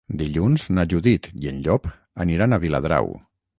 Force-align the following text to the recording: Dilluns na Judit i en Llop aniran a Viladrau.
Dilluns 0.19 0.63
na 0.77 0.85
Judit 0.93 1.29
i 1.45 1.53
en 1.53 1.61
Llop 1.69 1.87
aniran 2.27 2.57
a 2.59 2.63
Viladrau. 2.67 3.15